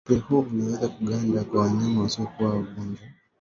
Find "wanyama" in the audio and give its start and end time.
1.61-2.01